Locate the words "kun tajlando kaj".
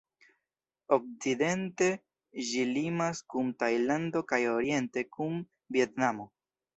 3.33-4.39